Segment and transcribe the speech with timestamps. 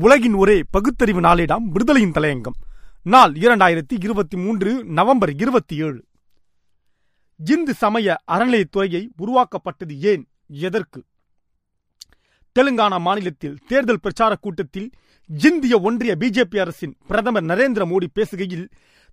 [0.00, 2.58] உலகின் ஒரே பகுத்தறிவு நாளிடம் விடுதலையின் தலையங்கம்.
[3.02, 6.04] நாள் இரண்டாயிரத்தி இருபத்தி மூன்று நவம்பர் இருபத்தி ஏழு.
[7.46, 10.28] இந்து சமய அறநிலையத்துறையை உருவாக்கப்பட்டது ஏன்?
[10.46, 11.04] எதற்கு?
[12.58, 14.90] தெலுங்கானா மாநிலத்தில் தேர்தல் பிரச்சார கூட்டத்தில்
[15.38, 18.70] இந்திய ஒன்றிய பிஜேபி அரசின் பிரதமர் நரேந்திர மோடி பேசுகையில்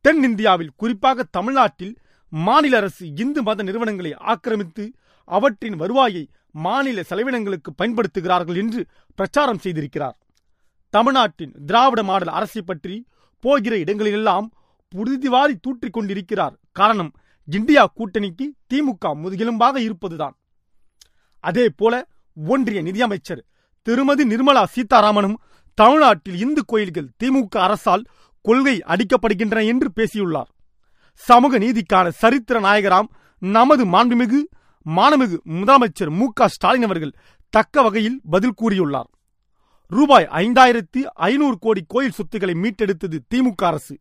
[0.00, 1.96] தென்னிந்தியாவில் குறிப்பாக தமிழ்நாட்டில்
[2.28, 4.92] மாநில அரசு இந்து மத நிறுவனங்களை ஆக்கிரமித்து
[5.24, 10.18] அவற்றின் வருவாயை மாநில செலவினங்களுக்கு பயன்படுத்துகிறார்கள் என்று பிரச்சாரம் செய்திருக்கிறார்.
[10.94, 13.06] தமிழ்நாட்டின் திராவிட மாடல் அரசை பற்றி
[13.44, 14.46] போகிற இடங்களிலெல்லாம்
[14.92, 16.54] புழுதிவாரி தூற்றிக் கொண்டிருக்கிறார்.
[16.72, 17.10] காரணம்
[17.48, 20.34] இந்தியா கூட்டணிக்கு திமுக முதுகெலும்பாக இருப்பதுதான்.
[21.44, 21.94] அதே போல
[22.36, 23.42] ஒன்றிய நிதியமைச்சர்
[23.82, 25.36] திருமதி நிர்மலா சீதாராமனும்
[25.74, 28.06] தமிழ்நாட்டில் இந்து கோயில்கள் திமுக அரசால்
[28.40, 30.50] கொள்கை அடிக்கப்படுகின்றன என்று பேசியுள்ளார்.
[31.12, 34.40] சமூக நீதிக்கான சரித்திர நாயகராம் நமது மாண்புமிகு
[34.86, 37.16] மானமிகு முதலமைச்சர் மு க ஸ்டாலின் அவர்கள்
[37.54, 39.08] தக்க வகையில் பதில் கூறியுள்ளார்.
[39.90, 43.94] ரூபாய் ஐந்தாயிரத்தி ஐநூறு கோடி கோயில் சொத்துக்களை மீட்டெடுத்தது திமுக அரசு.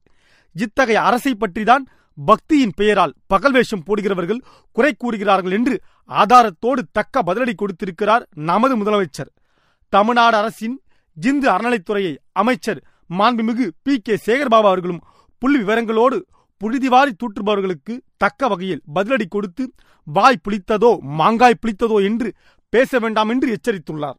[0.55, 1.83] இத்தகைய அரசை பற்றிதான்
[2.17, 4.41] பக்தியின் பெயரால் பகல் வேஷம் போடுகிறவர்கள்
[4.75, 5.75] குறை கூறுகிறார்கள் என்று
[6.21, 9.31] ஆதாரத்தோடு தக்க பதிலடி கொடுத்திருக்கிறார் நமது முதலமைச்சர்.
[9.93, 10.75] தமிழ்நாடு அரசின்
[11.17, 12.81] இந்து அறநிலைத்துறையை அமைச்சர்
[13.19, 15.01] மாண்புமிகு பி கே சேகர்பாபு அவர்களும்
[15.41, 16.17] புள்ளி விவரங்களோடு
[16.61, 19.63] புழுதிவாரி தூற்றுபவர்களுக்கு தக்க வகையில் பதிலடி கொடுத்து
[20.07, 22.29] வாய் புளித்ததோ மாங்காய் புளித்ததோ என்று
[22.73, 24.17] பேச வேண்டாம் என்று எச்சரித்துள்ளார்.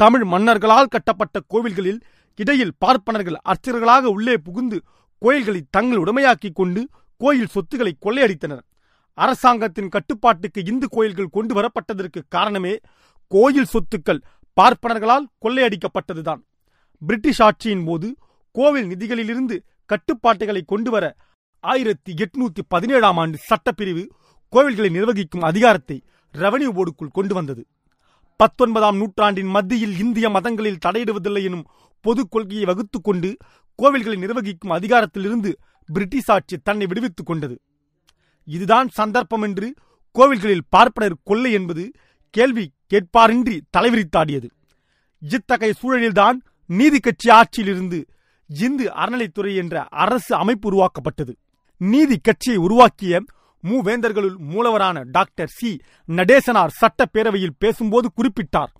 [0.00, 2.00] தமிழ் மன்னர்களால் கட்டப்பட்ட கோவில்களில்
[2.38, 4.78] இடையில் பார்ப்பனர்கள் அர்ச்சகர்களாக உள்ளே புகுந்து
[5.22, 6.80] கோயில்களை தங்கள் உடமையாக்கிக் கொண்டு
[7.20, 8.62] கோயில் சொத்துக்களை கொள்ளையடித்தனர்.
[9.18, 12.74] அரசாங்கத்தின் கட்டுப்பாட்டுக்கு இந்து கோயில்கள் கொண்டு வரப்பட்டதற்கு காரணமே
[13.32, 14.22] கோயில் சொத்துக்கள்
[14.56, 16.40] பார்ப்பனர்களால் கொள்ளையடிக்கப்பட்டதுதான்.
[17.02, 18.08] பிரிட்டிஷ் ஆட்சியின் போது
[18.56, 19.58] கோவில் நிதிகளிலிருந்து
[19.90, 21.04] கட்டுப்பாட்டுகளை கொண்டு வர
[21.64, 24.04] ஆயிரத்தி எட்நூத்தி பதினேழாம் ஆண்டு சட்டப்பிரிவு
[24.52, 25.98] கோவில்களை நிர்வகிக்கும் அதிகாரத்தை
[26.34, 27.62] ரெவன்யூ போர்டுக்குள் கொண்டு வந்தது.
[28.40, 31.66] பத்தொன்பதாம் நூற்றாண்டின் மத்தியில் இந்திய மதங்களில் தடையிடுவதில்லை எனும்
[32.00, 33.36] பொது கொள்கையை வகுத்துக் கொண்டு
[33.82, 35.50] கோவில்களை நிர்வகிக்கும் அதிகாரத்திலிருந்து
[35.86, 37.60] பிரிட்டிஷ் ஆட்சி தன்னை விடுவித்துக் கொண்டது.
[38.44, 39.74] இதுதான் சந்தர்ப்பம் என்று
[40.18, 41.90] கோவில்களில் பார்ப்பனர் கொள்ளை என்பது
[42.30, 44.48] கேள்வி கேட்பாரின்றி தலைவிரித்தாடியது.
[45.18, 48.00] இத்தகைய சூழலில்தான் நீதி கட்சி ஆட்சியிலிருந்து
[48.48, 51.36] இந்து அறநிலைத்துறை என்ற அரசு அமைப்பு உருவாக்கப்பட்டது.
[51.76, 53.22] நீதி கட்சியை உருவாக்கிய
[53.68, 55.70] மூவேந்தர்களுள் மூலவரான டாக்டர் சி.
[56.08, 58.72] நடேசனார் சட்டப்பேரவையில் பேசும்போது குறிப்பிட்டார்.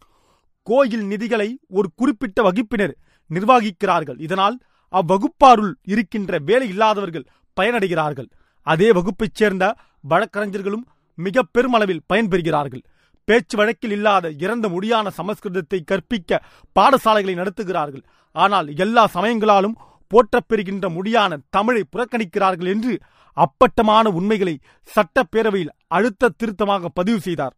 [0.62, 2.94] கோயில் நிதிகளை ஒரு குறிப்பிட்ட வகுப்பினர்
[3.30, 4.20] நிர்வகிக்கிறார்கள்.
[4.20, 4.58] இதனால்
[4.92, 7.26] அவ்வகுப்பாருள் இருக்கின்ற வேலை இல்லாதவர்கள்
[7.56, 8.30] பயனடைகிறார்கள்.
[8.66, 12.82] அதே வகுப்பைச் சேர்ந்த வழக்கறிஞர்களும் மிக பெருமளவில் பயன்பெறுகிறார்கள்.
[13.24, 16.42] பேச்சு வழக்கில் இல்லாத இறந்த முடியான சமஸ்கிருதத்தை கற்பிக்க
[16.78, 18.04] பாடசாலைகளை நடத்துகிறார்கள்.
[18.36, 19.76] ஆனால் எல்லா சமயங்களாலும்
[20.12, 22.94] போற்றப் பெறுகின்ற முடியான தமிழை புறக்கணிக்கிறார்கள் என்று
[23.36, 24.54] அப்பட்டமான உண்மைகளை
[24.94, 27.54] சட்டப்பேரவையில் அழுத்த திருத்தமாக பதிவு செய்தார்.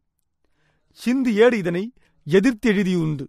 [1.00, 1.84] சிந்து ஏடு இதனை
[2.26, 3.24] எதிர்த்து எழுதியுண்டு.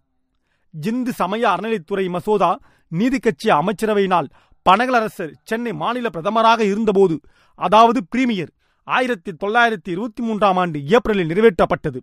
[0.73, 2.51] இந்து சமய அறநிலைத்துறை மசோதா
[2.91, 4.27] நீதி கட்சி அமைச்சரவையினால்
[4.65, 7.15] பனகலரசர் சென்னை மாநில பிரதமராக இருந்தபோது
[7.59, 8.51] அதாவது பிரீமியர்
[8.87, 11.99] ஆயிரத்தி தொள்ளாயிரத்தி இருபத்தி மூன்றாம் ஆண்டு ஏப்ரலில் நிறைவேற்றப்பட்டது.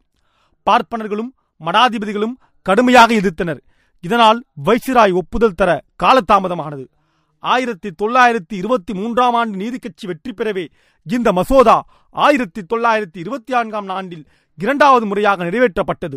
[0.66, 3.60] பார்ப்பனர்களும் மடாதிபதிகளும் கடுமையாக எதிர்த்தனர்.
[4.04, 5.70] இதனால் வைசிராய் ஒப்புதல் தர
[6.02, 6.84] காலதாமதமானது.
[7.40, 10.68] ஆயிரத்தி தொள்ளாயிரத்தி இருபத்தி மூன்றாம் ஆண்டு நீதி கட்சி வெற்றி பெறவே
[11.02, 16.16] இந்த மசோதா ஆயிரத்தி தொள்ளாயிரத்தி இருபத்தி நான்காம் ஆண்டில் இரண்டாவது முறையாக நிறைவேற்றப்பட்டது.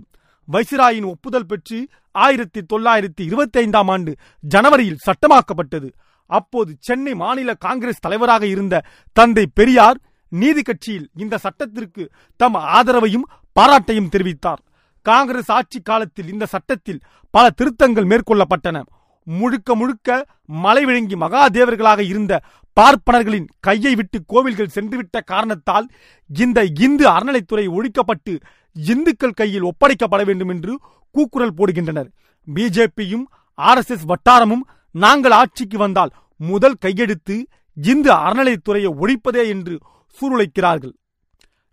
[0.51, 5.91] வைசிராயின் ஒப்புதல் பெற்று ஆயிரத்தி தொள்ளாயிரத்தி இருபத்தி ஐந்தாம் ஆண்டு ஜனவரியில் சட்டமாக்கப்பட்டது.
[6.25, 13.27] அப்போது சென்னை மாநில காங்கிரஸ் தலைவராக இருந்த தந்தை பெரியார் நீதி கட்சியில் இந்த சட்டத்திற்கு தம் ஆதரவையும்
[13.59, 14.61] பாராட்டையும் தெரிவித்தார்.
[15.01, 18.81] காங்கிரஸ் ஆட்சி காலத்தில் இந்த சட்டத்தில் பல திருத்தங்கள் மேற்கொள்ளப்பட்டன.
[19.25, 22.41] முழுக்க முழுக்க மலை விழுங்கி மகாதேவர்களாக இருந்த
[22.77, 25.89] பார்ப்பனர்களின் கையை விட்டு கோவில்கள் சென்றுவிட்ட காரணத்தால்
[26.29, 28.39] இந்த இந்து அறநிலைத்துறை ஒழிக்கப்பட்டு
[28.73, 30.79] இந்துக்கள் கையில் ஒப்படைக்கப்பட வேண்டும் என்று
[31.11, 32.07] கூக்குரல் போடுகின்றனர்.
[32.55, 33.23] பிஜேபியும்
[33.53, 34.61] ஆர் எஸ் எஸ் வட்டாரமும்
[34.91, 39.79] நாங்கள் ஆட்சிக்கு வந்தால் முதல் கையெடுத்து இந்து அறநிலைத்துறையை ஒழிப்பதே என்று
[40.21, 40.93] சூருழைக்கிறார்கள்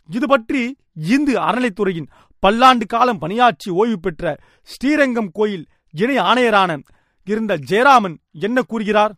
[0.09, 2.07] இது பற்றி இந்து அறநிலைத்துறையின்
[2.39, 6.79] பல்லாண்டு காலம் பணியாற்றி ஓய்வு பெற்ற ஸ்ரீரங்கம் கோயில் இணை ஆணையரான
[7.25, 9.15] இருந்த ஜெயராமன் என்ன கூறுகிறார்?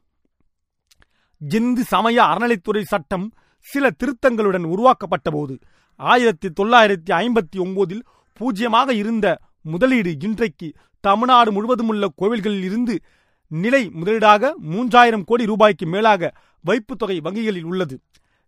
[1.49, 5.57] இந்து சமய அறநிலைத்துறை சட்டம் சில திருத்தங்களுடன் உருவாக்கப்பட்ட போது
[5.95, 8.01] ஆயிரத்தி தொள்ளாயிரத்தி ஐம்பத்தி ஒன்பதில்
[8.33, 12.99] பூஜ்யமாக இருந்த முதலீடு இன்றைக்கு தமிழ்நாடு முழுவதும் உள்ள கோவில்களில் இருந்து
[13.47, 18.01] நிலை முதலீடாக மூன்றாயிரம் கோடி ரூபாய்க்கு மேலாக வைப்பு தொகை வங்கிகளில் உள்ளது.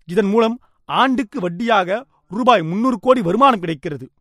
[0.06, 4.12] இதன் மூலம் ஆண்டுக்கு வட்டியாக ரூபாய் முன்னூறு கோடி வருமானம் கிடைக்கிறது.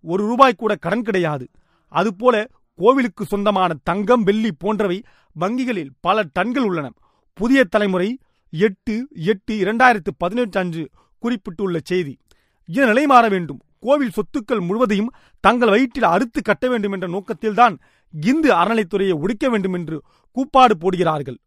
[0.00, 1.48] ஒரு ரூபாய் கூட கடன் கிடையாது.
[1.88, 5.02] அதுபோல கோவிலுக்கு சொந்தமான தங்கம் வெள்ளி போன்றவை
[5.32, 6.92] வங்கிகளில் பல டன்கள் உள்ளன.
[7.34, 8.18] புதிய தலைமுறை
[8.50, 12.18] எட்டு எட்டு இரண்டாயிரத்து பதினெட்டு அன்று குறிப்பிட்டுள்ள செய்தி.
[12.66, 13.60] இது நிலை மாற வேண்டும்.
[13.80, 17.78] கோவில் சொத்துக்கள் முழுவதையும் தங்கள் வயிற்றில் அறுத்து கட்ட வேண்டும் என்ற நோக்கத்தில்தான்
[18.20, 20.02] இந்து அறநிலைத்துறையை ஒடுக்க வேண்டும் என்று
[20.32, 21.38] கூப்பாடு போடுகிறார்கள்.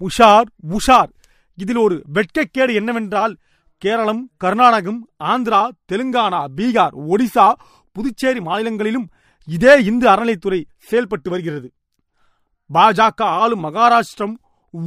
[0.00, 1.10] உஷார் உஷார்.
[1.54, 3.36] இதில் ஒரு வெட்கக்கேடு என்னவென்றால்
[3.78, 7.52] கேரளம் கர்நாடகம் ஆந்திரா தெலுங்கானா பீகார் ஒடிசா
[7.92, 9.08] புதுச்சேரி மாநிலங்களிலும்
[9.46, 11.72] இதே இந்து அறநிலைத்துறை செயல்பட்டு வருகிறது.
[12.74, 14.34] பாஜக ஆளும் மகாராஷ்டிரம்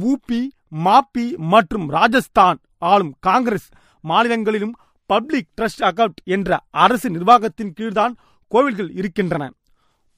[0.00, 0.40] ஊபி
[0.84, 3.68] மாப்பி மற்றும் ராஜஸ்தான் ஆளும் காங்கிரஸ்
[4.00, 4.74] மாநிலங்களிலும்
[5.06, 8.12] பப்ளிக் ட்ரஸ்ட் அக்கவுண்ட் என்ற அரசு நிர்வாகத்தின் கீழ்தான்
[8.48, 9.50] கோவில்கள் இருக்கின்றன.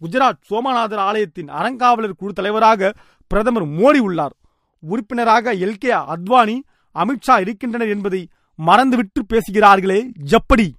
[0.00, 2.92] குஜராத் சோமநாதர் ஆலயத்தின் அறங்காவலர் குழு தலைவராக
[3.26, 4.36] பிரதமர் மோடி உள்ளார்.
[4.80, 6.56] உறுப்பினராக எல் கே அத்வானி
[6.94, 10.74] அமித்ஷா இருக்கின்றனர் என்பதை மறந்துவிட்டு பேசுகிறார்களே எப்படி?